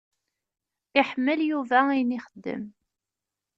[0.99, 2.63] Iḥemmel Yuba ayen ixeddem.